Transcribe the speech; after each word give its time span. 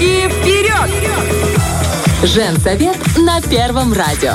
Руки 0.00 0.28
вперед! 0.30 0.90
Женсовет 2.22 2.96
на 3.18 3.42
Первом 3.42 3.92
радио. 3.92 4.32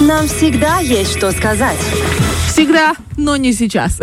Нам 0.00 0.28
всегда 0.28 0.78
есть 0.78 1.16
что 1.16 1.32
сказать. 1.32 1.78
Всегда, 2.46 2.94
но 3.16 3.36
не 3.36 3.52
сейчас. 3.54 3.98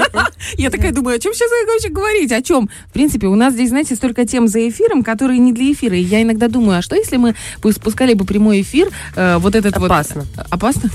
Я 0.58 0.68
такая 0.68 0.92
думаю, 0.92 1.16
о 1.16 1.18
чем 1.18 1.32
сейчас 1.32 1.50
я 1.50 1.72
вообще 1.72 1.88
говорить? 1.88 2.32
О 2.32 2.42
чем? 2.42 2.68
В 2.88 2.92
принципе, 2.92 3.28
у 3.28 3.34
нас 3.34 3.54
здесь, 3.54 3.70
знаете, 3.70 3.94
столько 3.94 4.26
тем 4.26 4.46
за 4.46 4.68
эфиром, 4.68 5.02
которые 5.02 5.38
не 5.38 5.54
для 5.54 5.72
эфира. 5.72 5.96
И 5.96 6.02
я 6.02 6.20
иногда 6.20 6.48
думаю, 6.48 6.80
а 6.80 6.82
что 6.82 6.96
если 6.96 7.16
мы 7.16 7.34
спускали 7.72 8.12
бы 8.12 8.26
прямой 8.26 8.60
эфир, 8.60 8.90
э, 9.16 9.38
вот 9.38 9.54
этот 9.54 9.76
Опасно. 9.76 10.26
вот... 10.36 10.46
Опасно? 10.50 10.90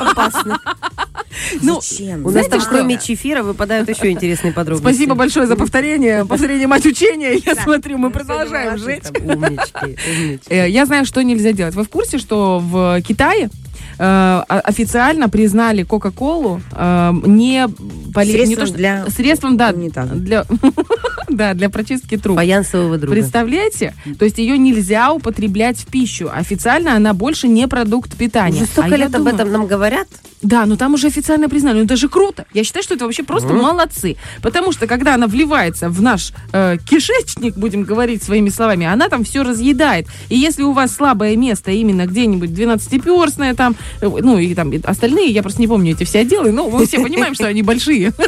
Опасно. 0.00 0.58
Ну, 1.62 1.80
Зачем? 1.80 2.24
У 2.26 2.30
нас 2.30 2.46
там 2.48 2.60
что? 2.60 2.70
кроме 2.70 2.98
чефира 2.98 3.42
выпадают 3.42 3.88
еще 3.88 4.10
интересные 4.10 4.52
подробности. 4.52 4.94
Спасибо 4.96 5.14
большое 5.14 5.46
за 5.46 5.56
повторение. 5.56 6.24
Повторение 6.24 6.66
мать 6.66 6.86
учения. 6.86 7.34
Я 7.44 7.54
смотрю, 7.56 7.98
мы 7.98 8.10
продолжаем 8.10 8.78
жить. 8.78 9.04
там, 9.04 9.26
Умнички, 9.26 9.96
умнички. 10.10 10.46
Э, 10.48 10.68
Я 10.68 10.86
знаю, 10.86 11.04
что 11.04 11.22
нельзя 11.22 11.52
делать. 11.52 11.74
Вы 11.74 11.84
в 11.84 11.88
курсе, 11.88 12.18
что 12.18 12.58
в 12.60 13.00
Китае 13.02 13.50
э, 13.98 14.42
официально 14.48 15.28
признали 15.28 15.82
Кока-Колу 15.82 16.60
э, 16.72 17.12
не, 17.26 17.66
поле- 18.14 18.26
не 18.46 18.56
Средством 18.56 18.56
то, 18.56 18.66
что- 18.66 18.76
для 18.76 19.06
средством 19.10 19.56
да, 19.56 19.70
унитаза. 19.70 20.14
для 20.14 20.44
да, 21.28 21.54
для 21.54 21.68
прочистки 21.70 22.16
труб. 22.16 22.36
Фаянсового 22.36 22.98
друга. 22.98 23.14
Представляете? 23.14 23.94
То 24.18 24.24
есть 24.24 24.38
ее 24.38 24.56
нельзя 24.58 25.12
употреблять 25.12 25.78
в 25.78 25.86
пищу. 25.86 26.30
Официально 26.32 26.94
она 26.96 27.12
больше 27.14 27.48
не 27.48 27.66
продукт 27.68 28.16
питания. 28.16 28.62
Уже 28.62 28.66
столько 28.66 28.94
А 28.94 28.98
лет 28.98 29.06
об 29.08 29.18
думаю- 29.22 29.34
этом 29.34 29.52
нам 29.52 29.66
говорят. 29.66 30.08
Да, 30.42 30.66
но 30.66 30.76
там 30.76 30.94
уже 30.94 31.08
официально 31.08 31.48
признали. 31.48 31.78
Ну 31.78 31.84
это 31.84 31.96
же 31.96 32.08
круто. 32.08 32.44
Я 32.52 32.64
считаю, 32.64 32.82
что 32.82 32.94
это 32.94 33.04
вообще 33.04 33.22
просто 33.22 33.52
молодцы. 33.52 34.16
Потому 34.42 34.72
что 34.72 34.86
когда 34.86 35.14
она 35.14 35.26
вливается 35.26 35.88
в 35.88 36.00
наш 36.00 36.32
э, 36.52 36.76
кишечник, 36.88 37.56
будем 37.56 37.82
говорить 37.82 38.22
своими 38.22 38.48
словами, 38.48 38.86
она 38.86 39.08
там 39.08 39.24
все 39.24 39.42
разъедает. 39.42 40.06
И 40.28 40.36
если 40.36 40.62
у 40.62 40.72
вас 40.72 40.94
слабое 40.94 41.36
место 41.36 41.70
именно 41.70 42.06
где-нибудь 42.06 42.50
12-перстное 42.50 43.54
там, 43.54 43.74
э, 44.00 44.08
ну 44.08 44.38
и 44.38 44.54
там 44.54 44.70
и 44.72 44.80
остальные, 44.82 45.30
я 45.30 45.42
просто 45.42 45.60
не 45.60 45.66
помню 45.66 45.92
эти 45.92 46.04
все 46.04 46.20
отделы, 46.20 46.52
но 46.52 46.68
мы 46.70 46.86
все 46.86 47.00
понимаем, 47.00 47.34
что 47.34 47.46
они 47.46 47.62
большие. 47.62 48.12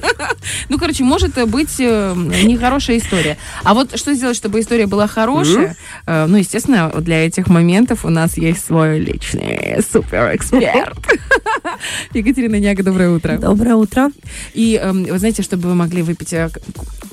Ну, 0.69 0.79
короче, 0.79 1.05
может 1.05 1.35
быть 1.49 1.77
э, 1.79 2.15
нехорошая 2.45 2.99
история. 2.99 3.37
А 3.65 3.75
вот 3.75 3.99
что 3.99 4.15
сделать, 4.15 4.37
чтобы 4.37 4.61
история 4.61 4.87
была 4.87 5.07
хорошая? 5.07 5.77
Э, 6.07 6.27
Ну, 6.27 6.37
естественно, 6.37 6.93
для 7.01 7.27
этих 7.27 7.49
моментов 7.49 8.05
у 8.05 8.09
нас 8.09 8.37
есть 8.37 8.65
свой 8.65 8.99
личный 8.99 9.79
суперэксперт. 9.91 10.99
Екатерина 12.15 12.59
Няга, 12.59 12.83
доброе 12.83 13.11
утро. 13.11 13.39
Доброе 13.39 13.75
утро. 13.75 14.11
И 14.55 14.79
эм, 14.81 15.05
вы 15.05 15.19
знаете, 15.19 15.43
чтобы 15.43 15.69
вы 15.69 15.75
могли 15.75 16.03
выпить 16.03 16.33
э, 16.33 16.51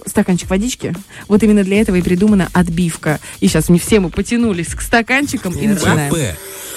стаканчик 0.06 0.50
водички, 0.50 0.94
вот 1.28 1.44
именно 1.44 1.64
для 1.64 1.82
этого 1.82 1.96
и 1.96 2.02
придумана 2.02 2.50
отбивка. 2.54 3.20
И 3.40 3.48
сейчас 3.48 3.70
мы 3.70 3.80
все 3.80 4.00
мы 4.00 4.10
потянулись 4.10 4.74
к 4.74 4.82
стаканчикам 4.82 5.54
и 5.54 5.68
начинаем. 5.68 6.14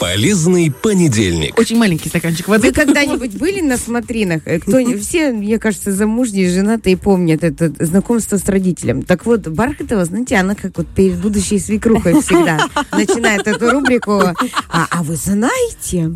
Полезный 0.00 0.72
понедельник. 0.72 1.58
Очень 1.58 1.76
маленький 1.76 2.08
стаканчик 2.08 2.48
воды. 2.48 2.68
Вы 2.68 2.72
когда-нибудь 2.72 3.34
были 3.34 3.60
на 3.60 3.76
смотринах? 3.76 4.40
Э, 4.46 4.58
Кто, 4.58 4.82
все, 4.96 5.30
мне 5.30 5.58
кажется, 5.58 5.92
замужние, 5.92 6.48
женатые 6.48 6.96
помнят 6.96 7.44
это 7.44 7.70
знакомство 7.84 8.38
с 8.38 8.46
родителем. 8.46 9.02
Так 9.02 9.26
вот, 9.26 9.46
Бархатова, 9.46 10.06
знаете, 10.06 10.36
она 10.36 10.54
как 10.54 10.78
вот 10.78 10.88
перед 10.88 11.16
будущей 11.16 11.58
свекрухой 11.58 12.22
всегда 12.22 12.66
начинает 12.92 13.46
эту 13.46 13.70
рубрику. 13.70 14.22
А, 14.70 14.86
а 14.90 15.02
вы 15.02 15.16
знаете, 15.16 16.10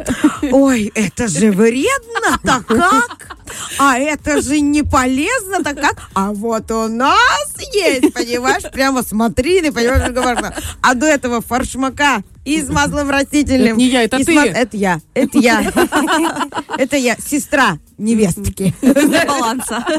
ой, 0.50 0.90
это 0.94 1.28
же 1.28 1.52
вредно, 1.52 2.38
так 2.42 2.66
как? 2.66 3.36
А 3.78 3.98
это 3.98 4.40
же 4.40 4.60
не 4.60 4.82
полезно, 4.82 5.62
так 5.62 5.78
как? 5.78 6.08
А 6.14 6.32
вот 6.32 6.70
у 6.70 6.88
нас 6.88 7.55
есть, 7.74 8.14
понимаешь, 8.14 8.64
прямо 8.72 9.02
смотрины, 9.02 9.72
понимаешь, 9.72 10.10
что. 10.10 10.55
А 10.80 10.94
до 10.94 11.05
этого 11.05 11.42
фаршмака 11.42 12.22
и 12.45 12.62
с 12.62 12.69
маслом 12.69 13.11
растительным. 13.11 13.69
Это 13.69 13.77
не 13.77 13.89
я, 13.89 14.03
это 14.03 14.25
ты. 14.25 14.39
Это 14.39 14.77
я, 14.77 15.00
это 15.14 15.39
я. 15.39 15.73
Это 16.79 16.96
я, 16.96 17.17
сестра 17.17 17.79
невестки. 17.98 18.74
Для 18.82 19.27
баланса. 19.27 19.84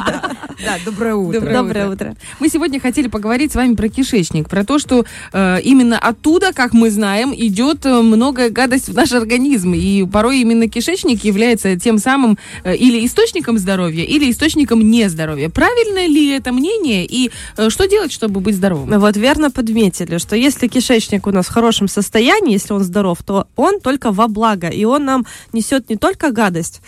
Да, 0.64 0.78
доброе 0.86 1.16
утро. 1.16 1.42
Доброе 1.42 1.90
утро. 1.90 2.16
Мы 2.40 2.48
сегодня 2.48 2.80
хотели 2.80 3.08
поговорить 3.08 3.52
с 3.52 3.56
вами 3.56 3.76
про 3.76 3.90
кишечник, 3.90 4.50
про 4.50 4.64
то, 4.64 4.80
что 4.80 5.06
э, 5.34 5.60
именно 5.62 6.00
оттуда, 6.00 6.54
как 6.54 6.72
мы 6.72 6.90
знаем, 6.90 7.34
идет 7.36 7.86
э, 7.86 8.02
многое 8.02 8.50
гадость 8.50 8.88
в 8.88 8.94
наш 8.94 9.12
организм. 9.12 9.74
И 9.74 10.06
порой 10.06 10.40
именно 10.40 10.70
кишечник 10.70 11.26
является 11.26 11.78
тем 11.78 11.98
самым 11.98 12.38
э, 12.64 12.74
или 12.74 13.06
источником 13.06 13.58
здоровья, 13.58 14.06
или 14.06 14.32
источником 14.32 14.80
нездоровья. 14.90 15.50
Правильно 15.50 16.08
ли 16.08 16.30
это 16.30 16.54
мнение? 16.54 17.06
И 17.06 17.32
что 17.68 17.86
делать, 17.86 18.14
чтобы 18.14 18.40
быть 18.40 18.56
здоровым? 18.56 18.98
Вот 18.98 19.18
верно 19.18 19.52
подметили, 19.52 20.20
что 20.20 20.38
если 20.38 20.68
кишечник 20.68 21.28
у 21.28 21.32
нас 21.32 21.48
в 21.48 21.54
хорошем 21.54 21.90
состоянии, 21.90 22.54
если 22.54 22.74
он 22.74 22.84
здоров, 22.84 23.18
то 23.26 23.48
он 23.58 23.82
только 23.82 24.12
во 24.14 24.30
благо, 24.30 24.70
и 24.70 24.86
он 24.86 25.04
нам 25.04 25.26
несет 25.52 25.90
не 25.90 25.98
только 25.98 26.32
гадость, 26.32 26.82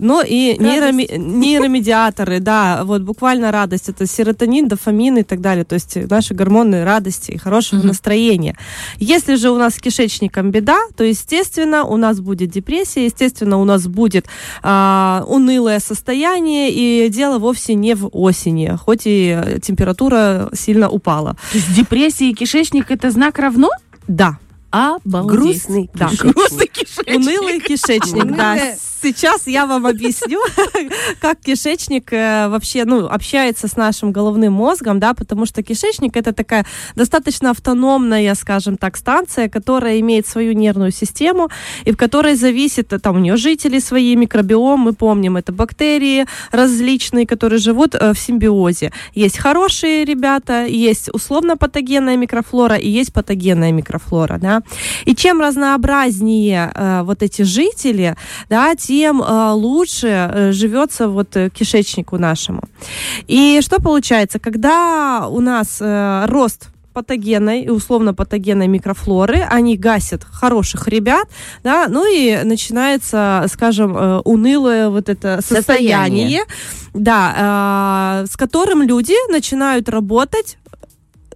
но 0.00 0.22
и 0.22 0.45
нейроми- 0.54 1.18
нейромедиаторы, 1.18 2.40
да, 2.40 2.84
вот 2.84 3.02
буквально 3.02 3.50
радость, 3.50 3.88
это 3.88 4.06
серотонин, 4.06 4.68
дофамин 4.68 5.18
и 5.18 5.22
так 5.22 5.40
далее, 5.40 5.64
то 5.64 5.74
есть 5.74 5.96
наши 6.10 6.34
гормоны 6.34 6.84
радости 6.84 7.32
и 7.32 7.38
хорошего 7.38 7.82
настроения. 7.82 8.56
Если 8.98 9.36
же 9.36 9.50
у 9.50 9.58
нас 9.58 9.74
с 9.74 9.78
кишечником 9.78 10.50
беда, 10.50 10.78
то, 10.96 11.04
естественно, 11.04 11.84
у 11.84 11.96
нас 11.96 12.20
будет 12.20 12.50
депрессия, 12.50 13.04
естественно, 13.06 13.58
у 13.58 13.64
нас 13.64 13.86
будет 13.86 14.26
а, 14.62 15.24
унылое 15.26 15.80
состояние, 15.80 16.70
и 16.70 17.08
дело 17.08 17.38
вовсе 17.38 17.74
не 17.74 17.94
в 17.94 18.08
осени, 18.12 18.76
хоть 18.76 19.02
и 19.04 19.58
температура 19.62 20.48
сильно 20.54 20.88
упала. 20.88 21.36
То 21.52 21.58
есть 21.58 21.74
депрессия 21.74 22.30
и 22.30 22.34
кишечник 22.34 22.90
это 22.90 23.10
знак 23.10 23.38
равно? 23.38 23.70
Да. 24.08 24.38
Обалдеть. 24.70 25.38
Грустный 25.38 25.90
Да. 25.94 26.08
кишечник. 26.08 26.34
Грустный 26.34 26.66
кишечник. 26.66 27.16
Унылый 27.16 27.60
кишечник, 27.60 28.36
да. 28.36 28.58
Сейчас 29.02 29.46
я 29.46 29.66
вам 29.66 29.86
объясню, 29.86 30.40
как 31.20 31.38
кишечник 31.40 32.12
э, 32.12 32.48
вообще, 32.48 32.84
ну, 32.84 33.06
общается 33.06 33.68
с 33.68 33.76
нашим 33.76 34.10
головным 34.10 34.54
мозгом, 34.54 34.98
да, 34.98 35.14
потому 35.14 35.46
что 35.46 35.62
кишечник 35.62 36.16
это 36.16 36.32
такая 36.32 36.66
достаточно 36.96 37.50
автономная, 37.50 38.34
скажем 38.34 38.76
так, 38.76 38.96
станция, 38.96 39.48
которая 39.48 40.00
имеет 40.00 40.26
свою 40.26 40.54
нервную 40.54 40.90
систему 40.90 41.50
и 41.84 41.92
в 41.92 41.96
которой 41.96 42.34
зависит, 42.34 42.92
э, 42.92 42.98
там 42.98 43.16
у 43.16 43.18
нее 43.20 43.36
жители 43.36 43.78
свои, 43.80 44.16
микробиом, 44.16 44.80
мы 44.80 44.92
помним, 44.92 45.36
это 45.36 45.52
бактерии 45.52 46.26
различные, 46.50 47.26
которые 47.26 47.58
живут 47.58 47.94
э, 47.94 48.12
в 48.12 48.18
симбиозе. 48.18 48.92
Есть 49.14 49.38
хорошие 49.38 50.04
ребята, 50.04 50.64
есть 50.64 51.10
условно-патогенная 51.12 52.16
микрофлора 52.16 52.76
и 52.76 52.88
есть 52.88 53.12
патогенная 53.12 53.72
микрофлора, 53.72 54.38
да. 54.38 54.55
И 55.04 55.14
чем 55.14 55.40
разнообразнее 55.40 56.72
э, 56.74 57.02
вот 57.02 57.22
эти 57.22 57.42
жители, 57.42 58.16
да, 58.48 58.74
тем 58.74 59.22
э, 59.22 59.50
лучше 59.52 60.06
э, 60.08 60.52
живется 60.52 61.08
вот 61.08 61.36
э, 61.36 61.50
кишечнику 61.50 62.18
нашему. 62.18 62.62
И 63.26 63.60
что 63.62 63.80
получается, 63.80 64.38
когда 64.38 65.26
у 65.28 65.40
нас 65.40 65.78
э, 65.80 66.24
рост 66.26 66.68
патогенной 66.92 67.60
и 67.64 67.68
условно 67.68 68.14
патогенной 68.14 68.68
микрофлоры, 68.68 69.46
они 69.50 69.76
гасят 69.76 70.24
хороших 70.24 70.88
ребят, 70.88 71.28
да, 71.62 71.88
ну 71.90 72.10
и 72.10 72.42
начинается, 72.42 73.44
скажем, 73.52 73.94
э, 73.94 74.20
унылое 74.24 74.88
вот 74.88 75.10
это 75.10 75.40
состояние, 75.42 76.40
Состояние. 76.40 76.44
да, 76.94 78.22
э, 78.22 78.26
с 78.26 78.36
которым 78.38 78.80
люди 78.80 79.14
начинают 79.30 79.90
работать 79.90 80.56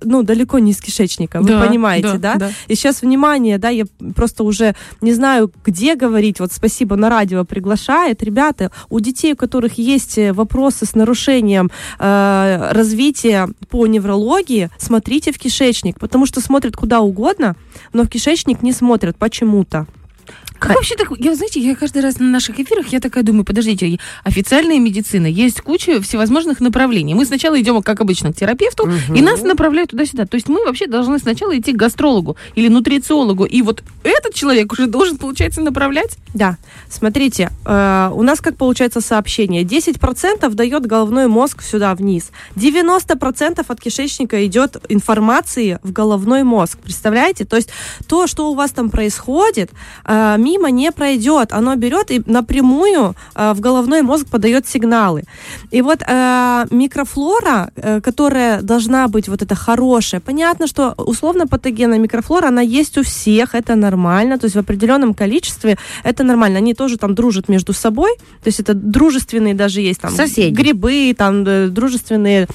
ну, 0.03 0.23
далеко 0.23 0.59
не 0.59 0.73
с 0.73 0.81
кишечника, 0.81 1.41
вы 1.41 1.49
Да, 1.49 1.67
понимаете, 1.67 2.19
да, 2.19 2.35
да, 2.35 2.37
да. 2.39 2.51
И 2.69 2.75
сейчас, 2.75 3.03
внимание, 3.03 3.59
да, 3.59 3.69
я 3.69 3.85
просто 4.15 4.45
уже 4.45 4.75
не 5.01 5.13
знаю, 5.13 5.53
где 5.65 5.95
говорить, 5.95 6.41
вот 6.41 6.53
спасибо, 6.53 6.97
на 6.97 7.09
радио 7.09 7.45
приглашает. 7.45 8.23
Ребята, 8.23 8.71
у 8.89 9.01
детей, 9.01 9.35
у 9.35 9.37
которых 9.37 9.79
есть 9.79 10.19
э, 10.19 10.33
вопросы 10.33 10.87
с 10.87 10.95
нарушением 10.95 11.71
э, 11.99 12.69
развития 12.73 13.49
по 13.69 13.87
неврологии, 13.87 14.71
смотрите 14.79 15.33
в 15.33 15.39
кишечник, 15.39 15.99
потому 15.99 16.27
что 16.27 16.41
смотрят 16.41 16.77
куда 16.77 17.01
угодно, 17.01 17.57
но 17.93 18.05
в 18.05 18.09
кишечник 18.09 18.63
не 18.63 18.73
смотрят 18.73 19.17
почему-то. 19.17 19.87
Как 20.61 20.77
вообще 20.77 20.95
так? 20.95 21.09
Я, 21.19 21.35
знаете, 21.35 21.59
я 21.61 21.75
каждый 21.75 22.03
раз 22.03 22.19
на 22.19 22.27
наших 22.27 22.61
эфирах, 22.61 22.89
я 22.89 23.01
такая 23.01 23.25
думаю, 23.25 23.45
подождите, 23.45 23.99
официальная 24.25 24.79
медицина, 24.79 25.27
есть 25.27 25.61
куча 25.63 26.01
всевозможных 26.03 26.61
направлений. 26.61 27.15
Мы 27.15 27.25
сначала 27.25 27.61
идем, 27.61 27.83
как 27.83 28.01
обычно, 28.01 28.33
к 28.33 28.37
терапевту, 28.37 28.89
и 29.15 29.23
нас 29.23 29.43
направляют 29.43 29.91
туда-сюда. 29.91 30.27
То 30.27 30.37
есть 30.37 30.49
мы 30.49 30.65
вообще 30.65 30.87
должны 30.87 31.19
сначала 31.19 31.59
идти 31.59 31.73
к 31.73 31.77
гастрологу 31.77 32.37
или 32.55 32.69
нутрициологу, 32.69 33.45
и 33.45 33.63
вот 33.63 33.83
этот 34.05 34.35
человек 34.35 34.73
уже 34.73 34.87
должен, 34.87 35.17
получается, 35.17 35.63
направлять? 35.63 36.19
Да, 36.35 36.59
смотрите, 36.89 37.51
э, 37.65 38.11
у 38.13 38.23
нас 38.23 38.41
как 38.41 38.57
получается 38.57 39.01
сообщение. 39.01 39.65
10% 39.65 40.55
дает 40.55 40.87
головной 40.87 41.27
мозг 41.27 41.63
сюда 41.63 41.95
вниз. 41.95 42.31
90% 42.57 43.65
от 43.67 43.81
кишечника 43.81 44.47
идет 44.47 44.77
информации 44.89 45.79
в 45.83 45.93
головной 45.93 46.43
мозг. 46.43 46.79
Представляете? 46.79 47.45
То 47.45 47.57
есть 47.57 47.71
то, 48.07 48.27
что 48.27 48.51
у 48.51 48.55
вас 48.55 48.71
там 48.73 48.91
происходит, 48.91 49.71
э, 50.05 50.37
мимо 50.51 50.71
не 50.71 50.93
пройдет. 50.93 51.53
Оно 51.53 51.77
берет 51.77 52.11
и 52.11 52.23
напрямую 52.27 53.15
э, 53.35 53.53
в 53.55 53.61
головной 53.61 54.03
мозг 54.03 54.27
подает 54.27 54.67
сигналы. 54.67 55.23
И 55.73 55.83
вот 55.83 56.03
э, 56.03 56.67
микрофлора, 56.71 57.71
э, 57.77 58.01
которая 58.01 58.63
должна 58.63 59.09
быть 59.09 59.29
вот 59.29 59.43
эта 59.43 59.55
хорошая, 59.55 60.21
понятно, 60.21 60.67
что 60.67 60.95
условно 60.97 61.47
патогенная 61.47 61.99
микрофлора, 61.99 62.49
она 62.49 62.63
есть 62.63 62.99
у 62.99 63.03
всех, 63.03 63.55
это 63.55 63.77
нормально, 63.77 64.39
то 64.39 64.47
есть 64.47 64.57
в 64.57 64.59
определенном 64.59 65.15
количестве 65.15 65.77
это 66.05 66.25
нормально. 66.25 66.59
Они 66.59 66.75
тоже 66.75 66.97
там 66.97 67.15
дружат 67.15 67.49
между 67.49 67.73
собой, 67.73 68.11
то 68.43 68.49
есть 68.49 68.61
это 68.61 68.75
дружественные 68.75 69.55
даже 69.55 69.81
есть 69.81 70.01
там 70.01 70.11
Соседи. 70.17 70.55
грибы, 70.55 71.15
там 71.17 71.45
э, 71.47 71.69
дружественные 71.69 72.47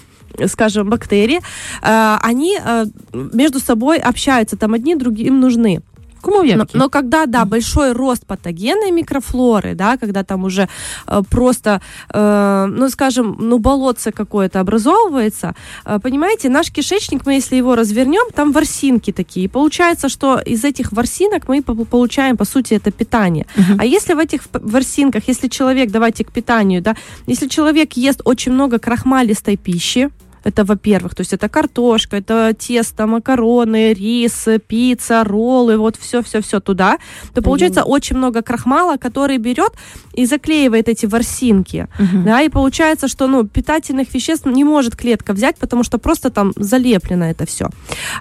скажем, 0.48 0.90
бактерии, 0.90 1.40
э, 1.82 2.18
они 2.22 2.60
э, 2.62 2.86
между 3.14 3.60
собой 3.60 3.98
общаются, 3.98 4.58
там 4.58 4.74
одни 4.74 4.96
другим 4.96 5.40
нужны. 5.40 5.82
Кому 6.26 6.44
Но, 6.44 6.66
но 6.74 6.90
когда, 6.90 7.26
да, 7.26 7.46
большой 7.46 7.92
рост 7.92 8.26
патогенной 8.26 8.92
микрофлоры, 8.92 9.76
да, 9.76 9.98
когда 9.98 10.24
там 10.24 10.44
уже 10.44 10.68
э, 11.08 11.22
просто, 11.30 11.82
э, 12.14 12.66
ну, 12.70 12.90
скажем, 12.90 13.36
ну, 13.40 13.60
болотце 13.60 14.12
какое-то 14.12 14.60
образовывается, 14.60 15.56
э, 15.86 16.00
понимаете, 16.00 16.50
наш 16.50 16.72
кишечник, 16.72 17.26
мы 17.26 17.34
если 17.34 17.58
его 17.58 17.76
развернем, 17.76 18.32
там 18.34 18.52
ворсинки 18.52 19.12
такие. 19.12 19.46
И 19.46 19.48
получается, 19.48 20.10
что 20.10 20.40
из 20.40 20.64
этих 20.64 20.92
ворсинок 20.92 21.48
мы 21.48 21.62
по- 21.62 21.86
получаем, 21.86 22.38
по 22.38 22.46
сути, 22.46 22.74
это 22.74 22.92
питание. 22.92 23.46
А 23.78 23.86
если 23.86 24.16
в 24.16 24.20
этих 24.20 24.42
ворсинках, 24.54 25.28
если 25.28 25.48
человек, 25.48 25.92
давайте 25.92 26.24
к 26.24 26.32
питанию, 26.32 26.82
да, 26.82 26.96
если 27.28 27.48
человек 27.48 27.94
ест 27.94 28.22
очень 28.26 28.54
много 28.54 28.80
крахмалистой 28.80 29.58
пищи, 29.58 30.10
это, 30.46 30.64
во-первых, 30.64 31.16
то 31.16 31.22
есть 31.22 31.34
это 31.34 31.50
картошка, 31.50 32.18
это 32.18 32.54
тесто, 32.54 33.08
макароны, 33.08 33.94
рис, 33.94 34.48
пицца, 34.68 35.24
роллы, 35.24 35.78
вот 35.78 35.98
все-все-все 35.98 36.60
туда, 36.60 36.98
то 37.34 37.42
получается 37.42 37.84
очень 37.84 38.18
много 38.18 38.42
крахмала, 38.42 38.98
который 38.98 39.38
берет 39.38 39.74
и 40.14 40.26
заклеивает 40.26 40.88
эти 40.88 41.08
ворсинки. 41.08 41.88
Да, 42.26 42.42
и 42.42 42.50
получается, 42.50 43.08
что 43.08 43.28
ну, 43.28 43.44
питательных 43.48 44.14
веществ 44.14 44.46
не 44.46 44.64
может 44.64 44.96
клетка 44.96 45.34
взять, 45.34 45.58
потому 45.58 45.84
что 45.84 45.98
просто 45.98 46.30
там 46.30 46.54
залеплено 46.56 47.26
это 47.26 47.46
все. 47.46 47.70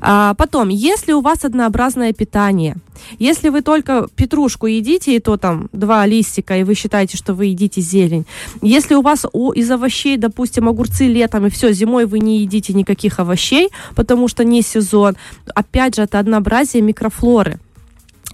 А, 0.00 0.34
потом, 0.34 0.70
если 0.70 1.12
у 1.12 1.20
вас 1.20 1.44
однообразное 1.44 2.12
питание, 2.12 2.76
если 3.18 3.48
вы 3.48 3.62
только 3.62 4.08
петрушку 4.16 4.66
едите, 4.66 5.16
и 5.16 5.18
то 5.20 5.36
там 5.36 5.68
два 5.72 6.06
листика, 6.06 6.56
и 6.56 6.64
вы 6.64 6.74
считаете, 6.74 7.16
что 7.16 7.34
вы 7.34 7.46
едите 7.46 7.80
зелень. 7.80 8.24
Если 8.62 8.94
у 8.94 9.02
вас 9.02 9.26
у- 9.32 9.52
из 9.52 9.70
овощей, 9.70 10.16
допустим, 10.16 10.68
огурцы 10.68 11.06
летом, 11.06 11.46
и 11.46 11.50
все, 11.50 11.72
зимой 11.72 12.06
вы 12.06 12.18
не 12.20 12.40
едите 12.40 12.72
никаких 12.72 13.18
овощей, 13.20 13.68
потому 13.94 14.28
что 14.28 14.44
не 14.44 14.62
сезон, 14.62 15.16
опять 15.54 15.96
же, 15.96 16.02
это 16.02 16.18
однообразие 16.18 16.82
микрофлоры. 16.82 17.58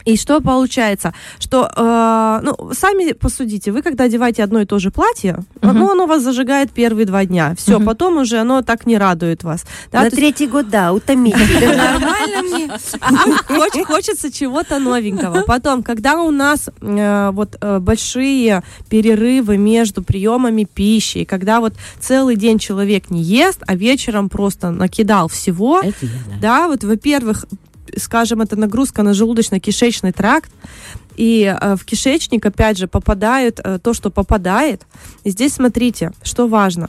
И 0.04 0.16
что 0.16 0.40
получается? 0.40 1.12
Что, 1.38 1.70
э, 1.76 2.40
ну, 2.42 2.70
сами 2.72 3.12
посудите, 3.12 3.70
вы 3.72 3.82
когда 3.82 4.04
одеваете 4.04 4.42
одно 4.42 4.60
и 4.60 4.64
то 4.64 4.78
же 4.78 4.90
платье, 4.90 5.38
ну, 5.62 5.90
оно 5.90 6.06
вас 6.06 6.22
зажигает 6.22 6.70
первые 6.70 7.06
два 7.06 7.24
дня. 7.24 7.54
Все, 7.56 7.80
потом 7.80 8.18
уже 8.18 8.38
оно 8.38 8.62
так 8.62 8.86
не 8.86 8.98
радует 8.98 9.44
вас. 9.44 9.64
Да, 9.92 9.98
На 9.98 10.00
то 10.00 10.06
есть- 10.06 10.16
третий 10.16 10.46
год, 10.46 10.68
да, 10.70 10.92
утомительно. 10.92 11.76
Нормально 11.76 12.42
мне. 12.42 12.70
Хоч- 13.48 13.84
хочется 13.86 14.32
чего-то 14.32 14.78
новенького. 14.78 15.42
Потом, 15.46 15.82
когда 15.82 16.22
у 16.22 16.30
нас 16.30 16.68
э, 16.80 17.30
вот 17.32 17.56
э, 17.60 17.78
большие 17.78 18.62
перерывы 18.88 19.56
между 19.56 20.02
приемами 20.02 20.64
пищи, 20.64 21.24
когда 21.24 21.60
вот 21.60 21.74
целый 22.00 22.36
день 22.36 22.58
человек 22.58 23.10
не 23.10 23.22
ест, 23.22 23.62
а 23.66 23.74
вечером 23.76 24.28
просто 24.28 24.70
накидал 24.70 25.28
всего, 25.28 25.82
да, 26.40 26.68
вот, 26.68 26.84
во-первых, 26.84 27.44
скажем, 27.96 28.40
это 28.40 28.56
нагрузка 28.56 29.02
на 29.02 29.10
желудочно-кишечный 29.10 30.12
тракт, 30.12 30.50
и 31.16 31.44
э, 31.44 31.76
в 31.76 31.84
кишечник, 31.84 32.46
опять 32.46 32.78
же, 32.78 32.86
попадает 32.86 33.60
э, 33.62 33.78
то, 33.78 33.92
что 33.92 34.10
попадает. 34.10 34.86
И 35.24 35.30
здесь 35.30 35.54
смотрите, 35.54 36.12
что 36.22 36.48
важно. 36.48 36.88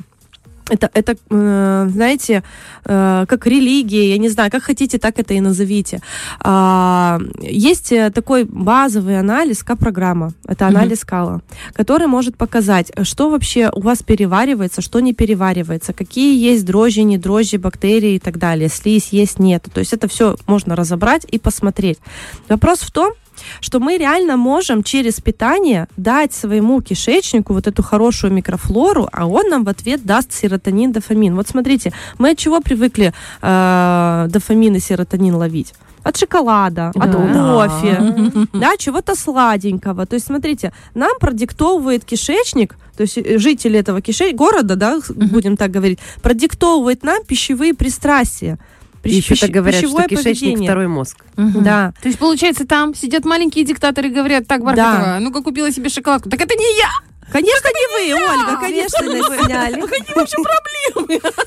Это, 0.72 0.90
это 0.94 1.18
э, 1.30 1.90
знаете, 1.92 2.44
э, 2.86 3.26
как 3.28 3.46
религия, 3.46 4.10
я 4.10 4.18
не 4.18 4.30
знаю, 4.30 4.50
как 4.50 4.64
хотите, 4.64 4.98
так 4.98 5.20
это 5.20 5.34
и 5.34 5.42
назовите. 5.42 6.02
А, 6.40 7.20
есть 7.42 7.92
э, 7.92 8.10
такой 8.10 8.46
базовый 8.46 9.20
анализ, 9.20 9.64
К-программа, 9.64 10.32
это 10.48 10.68
анализ 10.68 11.04
кала, 11.04 11.42
который 11.74 12.08
может 12.08 12.38
показать, 12.38 12.90
что 13.04 13.30
вообще 13.30 13.70
у 13.74 13.82
вас 13.82 14.02
переваривается, 14.02 14.82
что 14.82 15.02
не 15.02 15.14
переваривается, 15.14 15.92
какие 15.92 16.42
есть 16.52 16.66
дрожжи, 16.66 17.04
не 17.04 17.18
дрожжи, 17.18 17.58
бактерии 17.58 18.16
и 18.16 18.20
так 18.20 18.38
далее, 18.38 18.70
слизь 18.70 19.10
есть, 19.12 19.40
нет. 19.40 19.68
То 19.74 19.80
есть 19.82 19.92
это 19.92 20.08
все 20.08 20.38
можно 20.48 20.78
разобрать 20.78 21.26
и 21.30 21.38
посмотреть. 21.38 22.00
Вопрос 22.48 22.80
в 22.80 22.92
том, 22.92 23.12
что 23.60 23.80
мы 23.80 23.98
реально 23.98 24.38
можем 24.38 24.84
через 24.84 25.20
питание 25.20 25.88
дать 25.98 26.34
своему 26.34 26.82
кишечнику 26.82 27.54
вот 27.54 27.68
эту 27.68 27.84
хорошую 27.84 28.34
микрофлору, 28.34 29.08
а 29.12 29.26
он 29.26 29.50
нам 29.50 29.64
в 29.64 29.70
ответ 29.70 30.06
даст 30.06 30.34
серотонин, 30.34 30.92
дофамин. 30.92 31.36
Вот 31.36 31.48
смотрите, 31.48 31.94
мы 32.18 32.32
от 32.32 32.38
чего 32.38 32.60
привыкли 32.62 33.14
э, 33.42 34.28
дофамин 34.30 34.76
и 34.76 34.80
серотонин 34.80 35.36
ловить? 35.36 35.74
От 36.04 36.18
шоколада, 36.18 36.92
от 36.96 37.12
Да. 37.12 37.68
кофе, 37.68 38.14
да, 38.54 38.76
чего-то 38.78 39.16
сладенького. 39.16 40.06
То 40.06 40.16
есть, 40.16 40.26
смотрите, 40.26 40.74
нам 40.96 41.12
продиктовывает 41.20 42.06
кишечник, 42.06 42.76
то 42.98 43.04
есть 43.04 43.18
э, 43.20 43.38
жители 43.38 43.78
этого 43.80 44.02
кишечника, 44.02 44.38
города, 44.38 44.76
да, 44.76 45.00
будем 45.10 45.58
так 45.58 45.70
говорить, 45.70 46.00
продиктовывает 46.22 47.04
нам 47.04 47.24
пищевые 47.24 47.74
пристрастия. 47.76 48.58
Пищ- 49.04 49.16
Еще 49.16 49.36
так 49.36 49.50
пищ- 49.50 49.54
говорят, 49.54 49.82
что 49.84 50.04
кишечник 50.04 50.24
поведение. 50.24 50.68
второй 50.70 50.88
мозг. 50.88 51.18
Да. 51.38 51.94
То 52.02 52.08
есть, 52.08 52.20
получается, 52.20 52.68
там 52.68 52.94
сидят 52.94 53.26
маленькие 53.26 53.66
диктаторы 53.66 54.10
и 54.10 54.12
говорят, 54.12 54.48
так, 54.48 54.64
Бархатова, 54.64 55.06
Да. 55.06 55.20
ну-ка 55.20 55.42
купила 55.42 55.72
себе 55.72 55.90
шоколадку. 55.90 56.30
Так 56.30 56.40
это 56.42 56.54
не 56.56 56.78
я! 56.78 56.90
Конечно, 57.32 57.70
не 57.70 57.88
вы, 57.94 58.14
Ольга, 58.14 58.60
конечно, 58.60 59.06
не 59.06 59.22
вы. 59.22 59.46
сняли. 59.46 59.84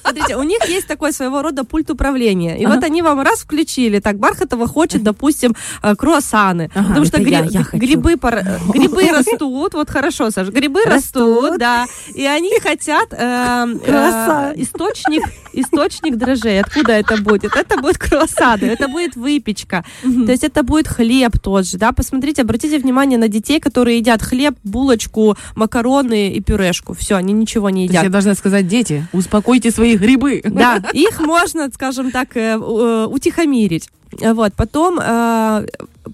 Смотрите, 0.03 0.37
у 0.37 0.43
них 0.43 0.65
есть 0.69 0.87
такой 0.87 1.13
своего 1.13 1.43
рода 1.43 1.65
пульт 1.65 1.91
управления. 1.91 2.59
И 2.59 2.67
вот 2.67 2.83
они 2.85 3.03
вам 3.03 3.21
раз 3.21 3.41
включили, 3.41 4.01
так, 4.01 4.17
Бархатова 4.17 4.67
хочет, 4.67 5.03
допустим, 5.03 5.55
э, 5.83 5.95
круассаны. 5.95 6.71
потому 6.75 7.05
что 7.05 7.19
грибы, 7.23 8.13
э, 8.13 8.59
грибы 8.73 9.09
растут, 9.11 9.75
вот 9.75 9.91
хорошо, 9.91 10.31
Саша, 10.31 10.51
грибы 10.51 10.85
растут, 10.85 11.59
да. 11.59 11.87
И 12.15 12.25
они 12.27 12.59
хотят 12.61 13.09
э, 13.13 14.55
источник, 14.57 15.23
источник 15.53 16.17
дрожжей. 16.17 16.61
Откуда 16.61 16.93
это 16.93 17.17
будет? 17.17 17.57
Это 17.57 17.81
будет 17.81 17.99
круассаны, 17.99 18.65
это 18.67 18.89
будет 18.89 19.17
выпечка. 19.17 19.85
То 20.03 20.33
есть 20.33 20.45
это 20.45 20.63
будет 20.63 20.89
хлеб 20.89 21.39
тот 21.43 21.67
же, 21.67 21.79
да. 21.79 21.93
Посмотрите, 21.93 22.43
обратите 22.43 22.79
внимание 22.79 23.19
на 23.19 23.29
детей, 23.29 23.61
которые 23.61 23.99
едят 23.99 24.23
хлеб, 24.23 24.55
булочку, 24.65 25.37
макароны 25.55 25.74
и 25.83 26.41
пюрешку. 26.41 26.95
Все, 26.95 27.17
они 27.17 27.33
ничего 27.33 27.71
не 27.71 27.83
есть 27.83 27.95
я 27.95 28.01
едят. 28.01 28.13
должна 28.13 28.35
сказать, 28.35 28.67
дети, 28.67 29.07
успокойте 29.13 29.71
свои 29.71 29.97
грибы. 29.97 30.43
Да, 30.45 30.83
их 30.93 31.21
можно, 31.21 31.69
скажем 31.73 32.11
так, 32.11 32.37
э, 32.37 32.59
э, 32.59 33.07
утихомирить. 33.11 33.89
Вот, 34.21 34.55
потом 34.55 35.01
э, 35.03 35.67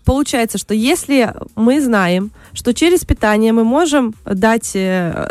получается, 0.04 0.56
что 0.56 0.72
если 0.72 1.34
мы 1.54 1.82
знаем, 1.82 2.30
что 2.54 2.72
через 2.72 3.04
питание 3.04 3.52
мы 3.52 3.64
можем 3.64 4.14
дать 4.24 4.76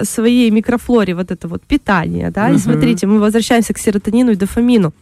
своей 0.04 0.51
микрофлоре 0.51 1.15
вот 1.15 1.32
это 1.32 1.48
вот 1.48 1.63
питание, 1.63 2.30
да, 2.30 2.51
и 2.51 2.58
смотрите, 2.58 3.08
мы 3.08 3.20
возвращаемся 3.20 3.74
к 3.74 3.80
серотонину 3.80 4.32
и 4.32 4.36
дофамину. 4.36 4.94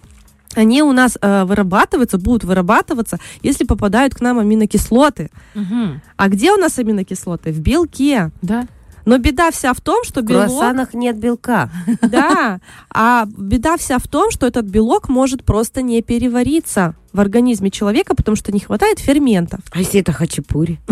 Они 0.56 0.82
у 0.82 0.92
нас 0.92 1.18
э, 1.22 1.44
вырабатываются, 1.44 2.18
будут 2.18 2.44
вырабатываться, 2.44 3.20
если 3.44 3.64
попадают 3.64 4.16
к 4.16 4.22
нам 4.22 4.40
аминокислоты. 4.40 5.30
Мгм. 5.54 6.02
А 6.16 6.30
где 6.30 6.52
у 6.52 6.58
нас 6.58 6.80
аминокислоты? 6.80 7.52
В 7.52 7.60
белке. 7.60 8.32
Да. 8.42 8.68
Но 9.08 9.18
беда 9.20 9.52
вся 9.52 9.74
в 9.74 9.80
том, 9.80 10.04
что 10.04 10.20
В 10.20 10.26
белок... 10.26 10.48
круассанах 10.48 10.94
нет 10.94 11.18
белка. 11.18 11.70
Да, 12.02 12.60
а 12.94 13.26
беда 13.26 13.78
вся 13.78 14.00
в 14.00 14.08
том, 14.08 14.32
что 14.32 14.46
этот 14.46 14.66
белок 14.66 15.08
может 15.08 15.46
просто 15.46 15.82
не 15.82 16.02
перевариться 16.02 16.94
в 17.14 17.22
организме 17.22 17.72
человека, 17.72 18.16
потому 18.16 18.36
что 18.36 18.52
не 18.52 18.60
хватает 18.60 19.00
ферментов. 19.00 19.62
А 19.72 19.80
если 19.80 20.02
это 20.02 20.12
хачапури? 20.12 20.80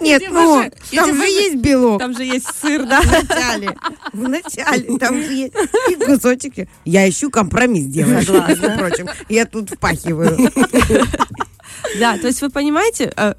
Нет, 0.00 0.22
ну, 0.30 0.64
там 0.94 1.14
же 1.14 1.24
есть 1.24 1.56
белок. 1.56 1.98
Там 1.98 2.16
же 2.16 2.24
есть 2.24 2.46
сыр, 2.58 2.86
да? 2.86 3.02
В 3.02 3.12
начале. 3.12 3.76
В 4.14 4.28
начале. 4.28 4.98
Там 4.98 5.22
же 5.22 5.30
есть 5.30 5.54
и 5.90 5.94
кусочки. 5.96 6.70
Я 6.86 7.06
ищу 7.06 7.28
компромисс 7.30 7.84
делать, 7.84 8.26
между 8.26 8.70
прочим. 8.78 9.08
Я 9.28 9.44
тут 9.44 9.70
впахиваю. 9.70 10.38
Да, 11.98 12.18
то 12.18 12.26
есть 12.26 12.42
вы 12.42 12.50
понимаете, 12.50 13.10
э, 13.16 13.34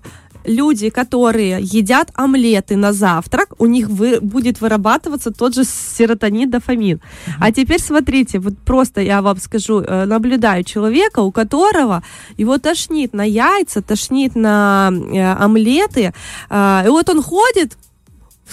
люди, 0.46 0.90
которые 0.90 1.60
едят 1.62 2.10
омлеты 2.14 2.76
на 2.76 2.94
завтрак, 2.94 3.54
у 3.60 3.66
них 3.66 3.88
вы- 3.90 4.20
будет 4.22 4.62
вырабатываться 4.62 5.32
тот 5.32 5.56
же 5.56 5.64
серотонин, 5.64 6.50
дофамин. 6.50 7.00
А 7.40 7.52
теперь 7.52 7.80
смотрите, 7.80 8.40
вот 8.40 8.58
просто 8.66 9.02
я 9.02 9.22
вам 9.22 9.38
скажу, 9.40 9.82
э, 9.82 10.06
наблюдаю 10.06 10.64
человека, 10.64 11.20
у 11.22 11.32
которого 11.32 12.04
его 12.38 12.58
тошнит 12.58 13.14
на 13.14 13.24
яйца, 13.24 13.82
тошнит 13.82 14.36
на 14.36 14.92
э, 14.92 15.44
омлеты, 15.44 16.14
э, 16.50 16.84
и 16.86 16.90
вот 16.90 17.10
он 17.10 17.22
ходит 17.22 17.78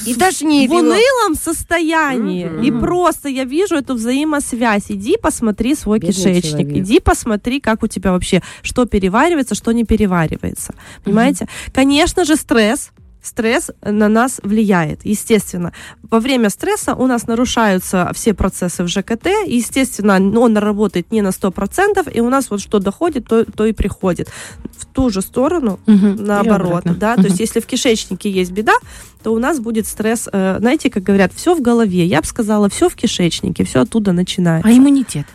И 0.07 0.15
тошнит 0.15 0.69
в 0.71 0.73
его. 0.73 0.79
унылом 0.81 1.35
состоянии. 1.35 2.47
Мгм. 2.47 2.63
И 2.63 2.71
просто 2.71 3.29
я 3.29 3.45
вижу 3.45 3.77
эту 3.77 3.95
взаимосвязь. 3.95 4.85
Иди 4.89 5.17
посмотри 5.17 5.75
свой 5.75 5.99
Бедный 5.99 6.15
кишечник. 6.15 6.51
человек. 6.51 6.77
Иди 6.77 7.01
посмотри, 7.01 7.61
как 7.61 7.83
у 7.83 7.87
тебя 7.87 8.13
вообще, 8.13 8.43
что 8.63 8.87
переваривается, 8.87 9.55
что 9.55 9.73
не 9.73 9.85
переваривается. 9.85 10.75
Понимаете? 11.05 11.49
Конечно 11.73 12.25
же, 12.25 12.37
стресс. 12.37 12.91
Стресс 13.29 13.71
на 13.83 14.09
нас 14.09 14.41
влияет, 14.43 15.05
естественно. 15.05 15.73
Во 16.11 16.19
время 16.19 16.49
стресса 16.49 16.95
у 16.95 17.07
нас 17.07 17.27
нарушаются 17.27 18.11
все 18.15 18.33
процессы 18.33 18.83
в 18.85 18.89
ЖКТ, 18.89 19.27
естественно, 19.47 20.15
он 20.41 20.57
работает 20.57 21.13
не 21.13 21.21
на 21.21 21.29
100%, 21.29 22.11
и 22.11 22.21
у 22.21 22.31
нас 22.31 22.51
вот 22.51 22.61
что 22.61 22.79
доходит, 22.79 23.27
то, 23.29 23.45
то 23.45 23.67
и 23.67 23.73
приходит. 23.73 24.31
В 24.79 24.87
ту 24.87 25.11
же 25.11 25.21
сторону. 25.21 25.79
И 25.87 25.93
наоборот, 25.93 26.85
да, 26.99 27.15
то 27.17 27.21
Мгм. 27.21 27.29
есть 27.29 27.41
если 27.41 27.61
в 27.61 27.67
кишечнике 27.67 28.31
есть 28.31 28.53
беда, 28.53 28.75
то 29.23 29.35
у 29.35 29.39
нас 29.39 29.61
будет 29.61 29.87
стресс, 29.87 30.29
э, 30.33 30.57
знаете, 30.59 30.89
как 30.89 31.03
говорят, 31.03 31.33
все 31.35 31.55
в 31.55 31.61
голове, 31.61 32.07
я 32.07 32.21
бы 32.21 32.27
сказала, 32.27 32.69
все 32.71 32.89
в 32.89 32.95
кишечнике, 32.95 33.65
все 33.65 33.81
оттуда 33.83 34.13
начинается. 34.13 34.69
А 34.69 34.73
иммунитет? 34.73 35.27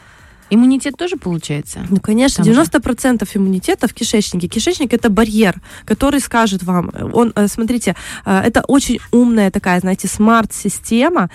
Иммунитет 0.54 0.96
тоже 0.98 1.16
получается? 1.18 1.86
Ну, 1.90 1.98
конечно, 1.98 2.44
Там 2.44 2.54
же. 2.54 2.62
90% 2.62 3.28
иммунитета 3.34 3.88
в 3.88 3.94
кишечнике. 3.94 4.48
Кишечник 4.48 4.94
это 4.94 5.10
барьер, 5.10 5.62
который 5.86 6.20
скажет 6.20 6.64
вам, 6.64 6.92
он, 7.14 7.34
э, 7.36 7.48
смотрите, 7.48 7.96
э, 8.26 8.40
это 8.40 8.64
очень 8.68 9.00
умная 9.12 9.52
такая, 9.52 9.80
знаете, 9.80 10.08
смарт-система. 10.08 11.30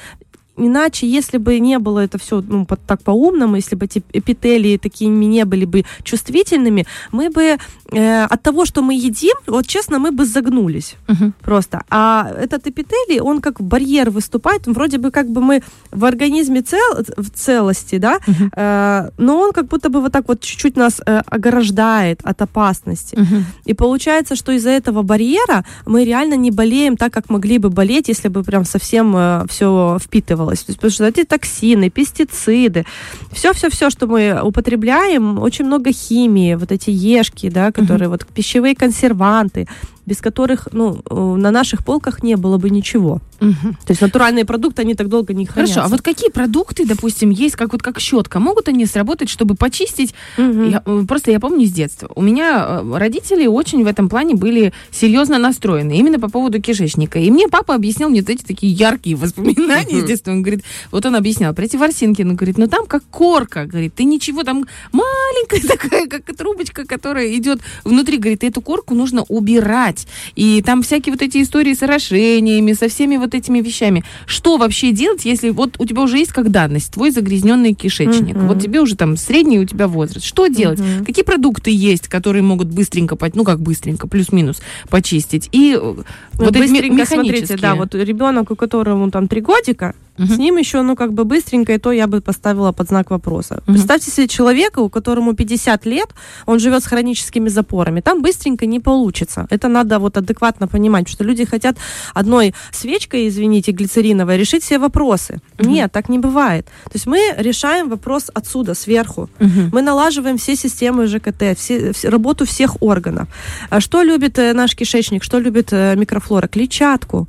Иначе, 0.58 1.06
если 1.06 1.38
бы 1.38 1.58
не 1.60 1.78
было 1.78 2.00
это 2.00 2.18
все 2.18 2.42
ну, 2.48 2.64
по- 2.66 2.76
так 2.76 3.02
по-умному, 3.02 3.56
если 3.56 3.76
бы 3.76 3.86
эти 3.86 4.02
эпителии 4.12 4.76
такими 4.76 5.24
не 5.26 5.44
были 5.44 5.64
бы 5.64 5.84
чувствительными, 6.02 6.84
мы 7.12 7.30
бы 7.30 7.56
э, 7.92 8.24
от 8.24 8.42
того, 8.42 8.64
что 8.66 8.82
мы 8.82 8.94
едим, 8.94 9.36
вот 9.46 9.66
честно, 9.66 9.98
мы 9.98 10.10
бы 10.10 10.24
загнулись 10.26 10.96
Мгм. 11.08 11.32
просто. 11.42 11.82
А 11.90 12.30
этот 12.44 12.66
эпителий, 12.66 13.20
он 13.20 13.40
как 13.40 13.60
барьер 13.60 14.10
выступает, 14.10 14.66
вроде 14.66 14.98
бы 14.98 15.10
как 15.10 15.26
бы 15.30 15.40
мы 15.40 15.62
в 15.92 16.04
организме 16.04 16.62
цел, 16.62 17.04
в 17.16 17.30
целости, 17.30 17.98
да, 17.98 18.18
Мгм. 18.26 18.50
э, 18.56 19.10
но 19.18 19.40
он 19.40 19.52
как 19.52 19.66
будто 19.66 19.88
бы 19.88 20.00
вот 20.00 20.12
так 20.12 20.28
вот 20.28 20.40
чуть-чуть 20.40 20.76
нас 20.76 21.00
э, 21.06 21.22
ограждает 21.26 22.20
от 22.24 22.42
опасности. 22.42 23.16
Мгм. 23.16 23.44
И 23.66 23.74
получается, 23.74 24.36
что 24.36 24.52
из-за 24.52 24.70
этого 24.70 25.02
барьера 25.02 25.64
мы 25.86 26.04
реально 26.04 26.34
не 26.34 26.50
болеем 26.50 26.96
так, 26.96 27.12
как 27.12 27.30
могли 27.30 27.58
бы 27.58 27.70
болеть, 27.70 28.08
если 28.08 28.28
бы 28.28 28.42
прям 28.42 28.64
совсем 28.64 29.16
все 29.48 29.98
впитывалось. 30.02 30.47
То 30.64 30.70
есть, 30.70 30.78
потому 30.78 30.90
что 30.90 31.06
эти 31.06 31.24
токсины, 31.24 31.90
пестициды, 31.90 32.84
все-все-все, 33.32 33.90
что 33.90 34.06
мы 34.06 34.40
употребляем, 34.42 35.38
очень 35.38 35.64
много 35.64 35.92
химии, 35.92 36.54
вот 36.54 36.72
эти 36.72 36.90
ешки, 36.90 37.48
да, 37.50 37.72
которые 37.72 38.08
вот 38.08 38.26
пищевые 38.26 38.74
консерванты, 38.74 39.66
без 40.08 40.18
которых, 40.18 40.68
ну, 40.72 41.00
э, 41.08 41.14
на 41.14 41.50
наших 41.50 41.84
полках 41.84 42.22
не 42.22 42.36
было 42.36 42.58
бы 42.58 42.70
ничего. 42.70 43.20
Мгм. 43.40 43.76
То 43.84 43.90
есть 43.90 44.00
натуральные 44.00 44.44
продукты, 44.44 44.82
они 44.82 44.94
так 44.94 45.08
долго 45.08 45.34
не 45.34 45.46
хранятся. 45.46 45.74
Хорошо, 45.74 45.86
а 45.86 45.90
вот 45.90 46.02
какие 46.02 46.30
продукты, 46.30 46.86
допустим, 46.86 47.30
есть, 47.30 47.56
как 47.56 47.72
вот 47.72 47.82
как 47.82 48.00
щетка, 48.00 48.40
могут 48.40 48.68
они 48.68 48.86
сработать, 48.86 49.28
чтобы 49.28 49.54
почистить? 49.54 50.14
Мгм. 50.36 50.70
Я, 50.70 50.82
э, 50.84 51.04
просто 51.06 51.30
я 51.30 51.38
помню 51.38 51.66
с 51.66 51.70
детства. 51.70 52.10
У 52.14 52.22
меня 52.22 52.80
э, 52.82 52.96
родители 52.98 53.46
очень 53.46 53.84
в 53.84 53.86
этом 53.86 54.08
плане 54.08 54.34
были 54.34 54.72
серьезно 54.90 55.38
настроены, 55.38 55.96
именно 55.98 56.18
по 56.18 56.28
поводу 56.28 56.60
кишечника. 56.60 57.18
И 57.18 57.30
мне 57.30 57.48
папа 57.48 57.74
объяснял 57.74 58.10
мне 58.10 58.20
вот 58.20 58.30
эти 58.30 58.42
такие 58.42 58.72
яркие 58.72 59.16
воспоминания 59.24 60.00
с 60.00 60.04
детства. 60.04 60.32
Он 60.32 60.42
говорит, 60.42 60.64
вот 60.90 61.04
он 61.06 61.14
объяснял 61.14 61.54
про 61.54 61.64
эти 61.64 61.76
ворсинки, 61.76 62.22
он 62.22 62.34
говорит, 62.34 62.58
ну 62.58 62.66
там 62.66 62.86
как 62.86 63.04
корка, 63.10 63.66
говорит, 63.66 63.94
ты 63.94 64.04
ничего, 64.04 64.42
там 64.42 64.64
маленькая 64.92 65.60
такая, 65.68 66.06
как 66.06 66.24
трубочка, 66.36 66.84
которая 66.84 67.34
идет 67.36 67.60
внутри, 67.84 68.18
говорит, 68.18 68.42
эту 68.42 68.60
корку 68.60 68.94
нужно 68.94 69.22
убирать. 69.28 69.97
И 70.36 70.62
там 70.62 70.82
всякие 70.82 71.12
вот 71.12 71.22
эти 71.22 71.42
истории 71.42 71.74
с 71.74 71.82
орошениями, 71.82 72.72
со 72.72 72.88
всеми 72.88 73.16
вот 73.16 73.34
этими 73.34 73.60
вещами. 73.60 74.04
Что 74.26 74.56
вообще 74.56 74.92
делать, 74.92 75.24
если 75.24 75.50
вот 75.50 75.76
у 75.78 75.86
тебя 75.86 76.02
уже 76.02 76.18
есть 76.18 76.32
как 76.32 76.50
данность 76.50 76.92
твой 76.92 77.10
загрязненный 77.10 77.74
кишечник? 77.74 78.36
Мгм. 78.36 78.48
Вот 78.48 78.60
тебе 78.60 78.80
уже 78.80 78.96
там 78.96 79.16
средний 79.16 79.58
у 79.58 79.64
тебя 79.64 79.88
возраст. 79.88 80.24
Что 80.24 80.46
делать? 80.48 80.78
Мгм. 80.78 81.04
Какие 81.04 81.24
продукты 81.24 81.70
есть, 81.70 82.08
которые 82.08 82.42
могут 82.42 82.68
быстренько, 82.68 83.16
ну 83.34 83.44
как 83.44 83.60
быстренько, 83.60 84.06
плюс-минус 84.08 84.60
почистить? 84.88 85.48
И 85.52 85.74
э, 85.74 85.78
Ну, 85.80 86.04
вот 86.38 86.56
эти 86.56 86.58
быстренько, 86.58 87.06
смотрите, 87.06 87.32
механические. 87.32 87.58
да, 87.58 87.74
вот 87.74 87.94
ребенок, 87.94 88.50
у 88.50 88.56
которого 88.56 89.10
там 89.10 89.28
три 89.28 89.40
годика, 89.40 89.94
Мгм. 90.18 90.28
с 90.28 90.38
ним 90.38 90.56
еще, 90.58 90.82
ну, 90.82 90.96
как 90.96 91.12
бы 91.12 91.25
быстренько, 91.25 91.72
и 91.72 91.78
то 91.78 91.92
я 91.92 92.06
бы 92.06 92.20
поставила 92.20 92.72
под 92.72 92.88
знак 92.88 93.10
вопроса. 93.10 93.62
Мгм. 93.66 93.75
Представьте 93.75 94.10
себе 94.10 94.28
человека, 94.28 94.80
у 94.80 94.88
которому 94.88 95.34
50 95.34 95.87
лет, 95.87 96.08
он 96.46 96.58
живет 96.58 96.82
с 96.82 96.87
хроническими 96.87 97.48
запорами. 97.48 98.00
Там 98.00 98.22
быстренько 98.22 98.66
не 98.66 98.80
получится. 98.80 99.46
Это 99.50 99.68
надо 99.68 99.98
вот 99.98 100.16
адекватно 100.16 100.66
понимать, 100.68 101.08
что 101.08 101.25
люди 101.25 101.44
хотят 101.44 101.76
одной 102.14 102.54
свечкой, 102.72 103.28
извините, 103.28 103.72
глицериновой, 103.72 104.37
решить 104.38 104.62
все 104.64 104.78
вопросы. 104.78 105.40
Мгм. 105.58 105.68
Нет, 105.72 105.92
так 105.92 106.08
не 106.08 106.18
бывает. 106.18 106.66
То 106.84 106.90
есть 106.94 107.06
мы 107.06 107.18
решаем 107.38 107.88
вопрос 107.88 108.30
отсюда, 108.34 108.75
сверху. 108.75 109.28
Мгм. 109.38 109.70
Мы 109.72 109.82
налаживаем 109.82 110.37
все 110.38 110.56
системы 110.56 111.06
ЖКТ, 111.06 111.56
все, 111.56 111.92
все- 111.92 112.08
работу 112.08 112.44
всех 112.44 112.82
органов. 112.82 113.28
А 113.70 113.80
Что 113.80 114.02
любит 114.02 114.38
э, 114.38 114.52
наш 114.52 114.75
кишечник, 114.75 115.22
что 115.22 115.38
любит 115.38 115.68
э, 115.72 115.94
микрофлора? 115.96 116.48
Клетчатку. 116.48 117.26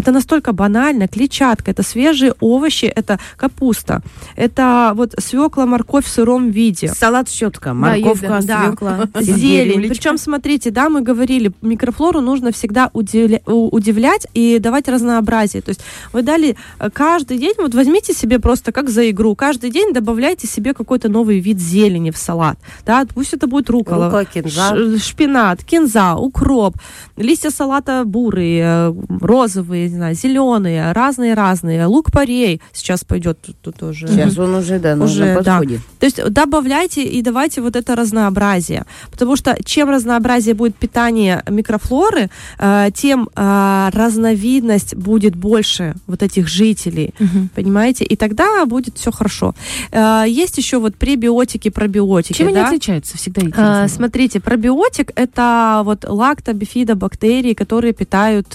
Это 0.00 0.12
настолько 0.12 0.52
банально. 0.52 1.08
Клетчатка, 1.08 1.70
это 1.70 1.82
свежие 1.82 2.32
овощи, 2.40 2.86
это 2.86 3.18
капуста, 3.36 4.00
это 4.36 4.92
вот 4.94 5.14
свекла, 5.18 5.66
морковь 5.66 6.06
в 6.06 6.08
сыром 6.08 6.50
виде. 6.50 6.88
Салат 6.88 7.28
щетка, 7.28 7.68
Да, 7.70 7.74
морковка, 7.74 8.40
да. 8.42 8.66
свекла, 8.68 8.98
Зелень. 9.20 9.88
Причем, 9.88 10.16
смотрите, 10.18 10.70
да, 10.70 10.88
мы 10.88 11.02
говорили, 11.02 11.52
микрофлору 11.62 12.20
нужно 12.20 12.50
всегда 12.50 12.90
удивля- 12.94 13.42
удивлять 13.46 14.26
и 14.32 14.58
давать 14.58 14.88
разнообразие. 14.88 15.60
То 15.60 15.68
есть 15.70 15.82
вы 16.14 16.22
дали 16.22 16.56
э, 16.78 16.88
каждый 16.90 17.36
день, 17.36 17.54
вот 17.58 17.74
возьмите 17.74 18.14
себе 18.14 18.38
просто 18.38 18.72
как 18.72 18.88
за 18.88 19.10
игру, 19.10 19.34
каждый 19.34 19.70
день 19.70 19.92
добавляйте 19.92 20.46
себе 20.46 20.72
какой-то 20.72 21.08
новый 21.10 21.40
вид 21.40 21.58
зелени 21.60 22.10
в 22.10 22.16
салат. 22.16 22.58
Да, 22.86 23.04
пусть 23.14 23.34
это 23.34 23.46
будет 23.46 23.68
рукола, 23.68 24.06
Рукола, 24.06 24.24
кинза. 24.24 24.98
шпинат, 24.98 25.62
кинза, 25.64 26.14
укроп, 26.14 26.76
листья 27.18 27.50
салата 27.50 28.04
бурые, 28.06 28.62
э, 28.64 28.94
розовые, 29.20 29.89
не 29.90 29.96
знаю, 29.96 30.14
зеленые, 30.14 30.92
разные-разные, 30.92 31.86
лук-порей 31.86 32.60
сейчас 32.72 33.04
пойдет 33.04 33.38
тут, 33.42 33.56
тут 33.60 33.76
тоже. 33.76 34.08
Сейчас 34.08 34.38
он 34.38 34.54
уже, 34.54 34.78
да, 34.78 34.94
Уже, 34.94 35.34
на 35.34 35.42
да. 35.42 35.60
То 35.98 36.06
есть 36.06 36.24
добавляйте 36.30 37.02
и 37.02 37.22
давайте 37.22 37.60
вот 37.60 37.76
это 37.76 37.96
разнообразие. 37.96 38.84
Потому 39.10 39.36
что 39.36 39.56
чем 39.64 39.90
разнообразие 39.90 40.54
будет 40.54 40.76
питание 40.76 41.42
микрофлоры, 41.48 42.30
э, 42.58 42.90
тем 42.94 43.28
э, 43.34 43.90
разновидность 43.92 44.94
будет 44.94 45.36
больше 45.36 45.94
вот 46.06 46.22
этих 46.22 46.48
жителей. 46.48 47.14
Мгм. 47.18 47.50
Понимаете? 47.54 48.04
И 48.04 48.16
тогда 48.16 48.64
будет 48.66 48.96
все 48.98 49.10
хорошо. 49.10 49.54
Э, 49.92 50.24
есть 50.26 50.58
еще 50.58 50.78
вот 50.78 50.96
пребиотики, 50.96 51.70
пробиотики. 51.70 52.36
Чем 52.36 52.48
они 52.48 52.56
да? 52.56 52.66
отличаются? 52.66 53.16
Всегда 53.16 53.42
А, 53.42 53.46
интересно. 53.46 53.88
Смотрите, 53.88 54.40
пробиотик 54.40 55.12
это 55.16 55.82
вот 55.84 56.04
лактобифидобактерии, 56.04 57.54
которые 57.54 57.92
питают 57.92 58.54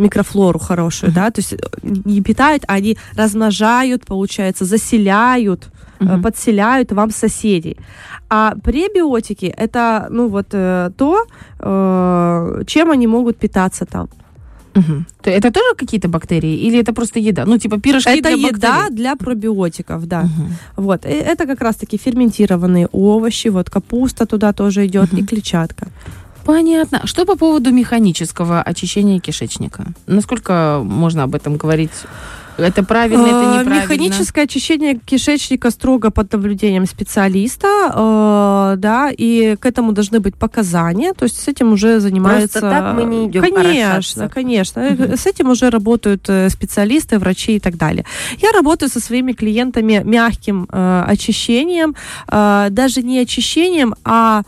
микрофлору 0.00 0.58
хорошую, 0.58 1.12
да, 1.12 1.30
то 1.30 1.40
есть 1.40 1.52
э, 1.52 1.56
не 1.82 2.20
питают, 2.20 2.64
а 2.68 2.74
они 2.74 2.96
размножают, 3.16 4.04
получается, 4.06 4.64
заселяют, 4.64 5.68
Мгм. 6.00 6.22
подселяют 6.22 6.92
вам 6.92 7.10
соседей. 7.10 7.76
А 8.28 8.54
пребиотики 8.64 9.54
это, 9.58 10.06
ну 10.10 10.28
вот 10.28 10.46
э, 10.52 10.90
то, 10.96 11.24
э, 11.58 12.62
чем 12.66 12.90
они 12.90 13.06
могут 13.06 13.36
питаться 13.38 13.84
там. 13.84 14.08
То 15.22 15.30
Это 15.30 15.50
тоже 15.50 15.74
какие-то 15.76 16.08
бактерии? 16.08 16.56
Или 16.68 16.78
это 16.78 16.92
просто 16.94 17.18
еда? 17.18 17.44
Ну, 17.46 17.58
типа 17.58 17.78
пирожки 17.80 18.10
это 18.10 18.22
для 18.36 18.48
еда 18.48 18.72
бактерий? 18.76 18.96
для 18.96 19.16
пробиотиков, 19.16 20.06
да. 20.06 20.20
Мгм. 20.22 20.48
Вот, 20.76 21.04
и 21.06 21.08
это 21.08 21.46
как 21.46 21.60
раз-таки 21.60 21.96
ферментированные 21.98 22.86
овощи, 22.92 23.48
вот 23.48 23.68
капуста 23.68 24.26
туда 24.26 24.52
тоже 24.52 24.86
идет, 24.86 25.12
и 25.12 25.16
Мгм. 25.16 25.26
клетчатка. 25.26 25.88
Понятно. 26.50 27.00
Что 27.04 27.24
по 27.24 27.36
поводу 27.36 27.70
механического 27.70 28.62
очищения 28.62 29.20
кишечника? 29.20 29.84
Насколько 30.06 30.80
можно 30.84 31.22
об 31.22 31.34
этом 31.34 31.56
говорить? 31.56 31.90
Это 32.58 32.82
правильно, 32.84 33.26
это 33.26 33.36
Э, 33.36 33.60
неправильно? 33.60 33.82
Механическое 33.82 34.42
очищение 34.42 34.98
кишечника 35.06 35.70
строго 35.70 36.10
под 36.10 36.32
наблюдением 36.32 36.86
специалиста, 36.86 37.68
э, 37.94 38.76
да, 38.76 39.10
и 39.10 39.56
к 39.56 39.66
этому 39.66 39.92
должны 39.92 40.20
быть 40.20 40.34
показания, 40.36 41.12
то 41.14 41.24
есть 41.24 41.40
с 41.40 41.48
этим 41.48 41.72
уже 41.72 42.00
занимаются... 42.00 42.60
так 42.60 42.94
мы 42.94 43.04
не 43.04 43.26
идем 43.26 43.42
Конечно, 43.42 44.28
конечно. 44.28 44.80
Э, 44.80 45.16
С 45.16 45.26
этим 45.26 45.50
уже 45.50 45.70
работают 45.70 46.28
э, 46.28 46.50
специалисты, 46.50 47.18
врачи 47.18 47.56
и 47.56 47.60
так 47.60 47.76
далее. 47.76 48.04
Я 48.42 48.52
работаю 48.52 48.90
со 48.90 49.00
своими 49.00 49.32
клиентами 49.32 50.02
мягким 50.04 50.66
э, 50.70 51.04
очищением, 51.06 51.94
э, 52.28 52.68
даже 52.70 53.02
не 53.02 53.20
очищением, 53.20 53.94
а, 54.04 54.42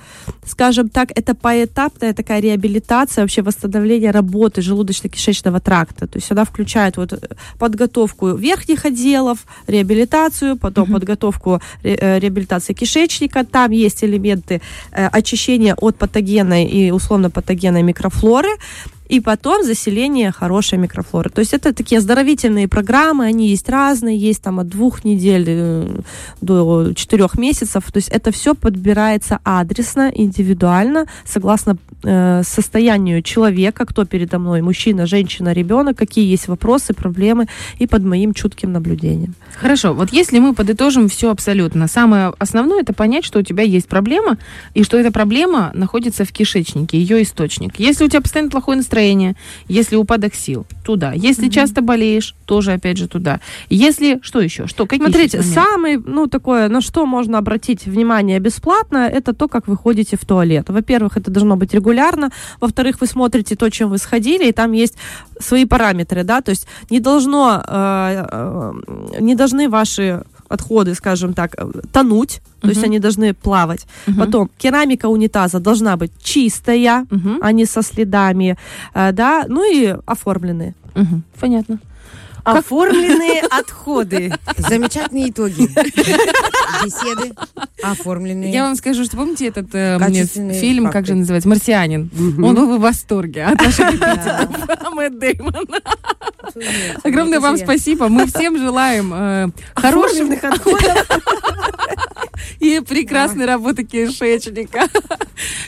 скажем 0.45 0.89
так, 0.89 1.11
это 1.15 1.35
поэтапная 1.35 2.13
такая 2.15 2.41
реабилитация, 2.41 3.23
вообще 3.23 3.43
восстановление 3.43 4.11
работы 4.11 4.61
желудочно-кишечного 4.61 5.61
тракта. 5.61 6.07
То 6.07 6.17
есть 6.17 6.27
сюда 6.29 6.45
включают 6.45 6.97
вот 6.97 7.13
э, 7.13 7.19
подготовку 7.59 8.35
верхних 8.35 8.85
отделов, 8.85 9.39
реабилитацию, 9.67 10.57
потом 10.57 10.93
подготовку 10.93 11.61
ре- 11.85 11.99
э, 12.01 12.19
реабилитации 12.19 12.73
кишечника. 12.73 13.45
Там 13.45 13.71
есть 13.71 14.05
элементы 14.05 14.61
э, 14.91 15.07
очищения 15.07 15.75
от 15.75 15.97
патогенной 15.97 16.65
и 16.65 16.91
условно 16.91 17.31
патогенной 17.31 17.83
микрофлоры. 17.83 18.51
И 19.13 19.21
потом 19.21 19.63
заселение 19.63 20.33
хорошей 20.33 20.79
микрофлоры. 20.79 21.29
То 21.29 21.41
есть 21.41 21.53
это 21.53 21.75
такие 21.75 21.99
оздоровительные 21.99 22.67
программы, 22.67 23.27
они 23.27 23.49
есть 23.49 23.69
разные, 23.69 24.17
есть 24.17 24.43
там 24.43 24.59
от 24.59 24.69
двух 24.69 25.05
недель 25.05 25.45
э, 25.49 26.01
до 26.41 26.95
четырех 26.95 27.37
месяцев. 27.37 27.85
То 27.93 27.99
есть 27.99 28.09
это 28.09 28.33
все 28.33 28.55
подбирается 28.55 29.39
адресно, 29.45 30.11
индивидуально, 30.15 31.05
согласно 31.27 31.77
э, 32.05 32.43
состоянию 32.43 33.21
человека, 33.21 33.85
кто 33.85 34.07
передо 34.07 34.39
мной, 34.39 34.63
мужчина, 34.63 35.05
женщина, 35.05 35.53
ребенок, 35.53 35.99
какие 35.99 36.27
есть 36.27 36.49
вопросы, 36.49 36.95
проблемы, 36.95 37.49
и 37.79 37.87
под 37.87 38.05
моим 38.05 38.33
чутким 38.33 38.73
наблюдением. 38.73 39.35
Хорошо, 39.61 39.93
вот 39.93 40.11
если 40.11 40.39
мы 40.39 40.55
подытожим 40.55 41.11
все 41.11 41.31
абсолютно, 41.31 41.87
самое 41.87 42.33
основное 42.39 42.81
это 42.81 42.95
понять, 42.95 43.27
что 43.27 43.41
у 43.41 43.43
тебя 43.43 43.63
есть 43.63 43.89
проблема, 43.89 44.39
и 44.73 44.85
что 44.85 44.97
эта 44.97 45.13
проблема 45.13 45.71
находится 45.75 46.25
в 46.25 46.33
кишечнике, 46.33 46.97
ее 46.97 47.23
источник. 47.23 47.79
Если 47.79 48.07
у 48.07 48.09
тебя 48.09 48.23
постоянно 48.23 48.51
плохое 48.51 48.79
настроение, 48.79 49.02
если 49.69 49.97
упадок 49.97 50.35
сил, 50.35 50.67
туда. 50.85 51.13
Если 51.13 51.49
часто 51.49 51.83
болеешь, 51.83 52.35
тоже 52.47 52.73
опять 52.73 52.99
же 52.99 53.09
туда. 53.09 53.41
Если, 53.71 54.19
что 54.23 54.41
еще? 54.41 54.67
Что, 54.67 54.87
какие 54.87 55.07
Смотрите, 55.07 55.43
самый, 55.43 55.97
ну, 55.97 56.27
такое, 56.27 56.69
на 56.69 56.81
что 56.81 57.07
можно 57.07 57.39
обратить 57.39 57.87
внимание 57.87 58.39
бесплатно, 58.39 59.09
это 59.09 59.33
то, 59.33 59.49
как 59.49 59.69
вы 59.69 59.77
ходите 59.77 60.17
в 60.17 60.25
туалет. 60.25 60.69
Во-первых, 60.69 61.17
это 61.17 61.31
должно 61.31 61.57
быть 61.57 61.75
регулярно. 61.75 62.31
Во-вторых, 62.61 63.01
вы 63.01 63.07
смотрите 63.07 63.57
то, 63.57 63.71
чем 63.71 63.91
вы 63.91 63.99
сходили, 63.99 64.49
и 64.49 64.53
там 64.53 64.73
есть 64.73 64.97
свои 65.41 65.65
параметры, 65.65 66.25
да, 66.25 66.41
то 66.41 66.51
есть 66.51 66.67
не 66.91 67.01
должно, 67.01 67.63
э, 67.67 68.27
э, 68.31 68.73
не 69.21 69.35
должны 69.35 69.69
ваши 69.69 70.23
отходы, 70.53 70.95
скажем 70.95 71.35
так, 71.35 71.55
э, 71.57 71.71
тонуть, 71.93 72.41
то 72.61 72.69
есть 72.69 72.85
они 72.85 72.99
должны 72.99 73.35
плавать. 73.35 73.87
Потом 74.19 74.51
керамика 74.59 75.09
унитаза 75.09 75.59
должна 75.61 75.97
быть 75.97 76.13
чистая, 76.23 77.07
а 77.41 77.53
не 77.53 77.67
со 77.67 77.83
следами, 77.83 78.57
э, 78.95 79.13
да, 79.13 79.45
ну 79.49 79.65
и 79.65 79.97
оформленные. 80.07 80.75
Понятно. 81.41 81.79
Оформленные 82.45 83.41
отходы. 83.51 84.33
Замечательные 84.57 85.31
итоги. 85.31 85.69
Беседы 86.85 87.33
оформленные. 87.83 88.53
Я 88.53 88.65
вам 88.65 88.77
скажу, 88.77 89.05
что 89.05 89.17
помните 89.17 89.49
этот 89.49 89.69
э, 89.75 89.99
мне 89.99 90.25
фильм, 90.25 90.85
как 90.85 90.95
факты. 90.95 91.09
же 91.09 91.15
называется, 91.17 91.49
«Марсианин»? 91.49 92.11
Он 92.43 92.55
был 92.55 92.77
в 92.79 92.81
восторге 92.81 93.45
от 93.45 93.61
наших 93.63 93.87
Мэтт 94.93 95.19
Дэймона. 95.19 95.81
Огромное 97.05 97.41
вам 97.41 97.57
спасибо. 97.57 98.09
Мы 98.09 98.27
всем 98.27 98.59
желаем 98.59 99.13
э, 99.15 99.49
хороших 99.75 100.43
отходов 100.45 101.07
и 102.61 102.81
прекрасной 102.87 103.47
работы 103.47 103.85
кишечника. 103.85 104.87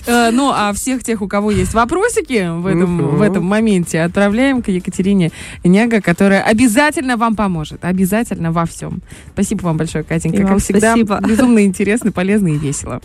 Э, 0.06 0.30
Ну, 0.30 0.52
а 0.54 0.72
всех 0.74 1.02
тех, 1.02 1.22
у 1.22 1.26
кого 1.28 1.50
есть 1.50 1.72
вопросики 1.74 2.48
в 2.60 2.66
этом, 2.66 3.16
в 3.16 3.22
этом 3.22 3.44
моменте, 3.44 4.02
отправляем 4.02 4.62
к 4.62 4.68
Екатерине 4.68 5.32
Няга, 5.64 6.00
которая 6.02 6.42
обязательно 6.42 7.16
вам 7.16 7.34
поможет. 7.34 7.84
Обязательно 7.84 8.52
во 8.52 8.66
всем. 8.66 9.00
Спасибо 9.32 9.62
вам 9.62 9.78
большое, 9.78 10.04
Катенька. 10.04 10.36
И 10.36 10.40
Как 10.42 10.50
вам 10.50 10.58
всегда, 10.58 10.93
спасибо. 10.94 11.20
безумно 11.26 11.64
интересно, 11.64 12.12
полезно 12.12 12.48
и 12.48 12.58
весело. 12.58 13.00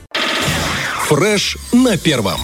Фреш 1.07 1.57
на 1.73 1.97
первом. 1.97 2.39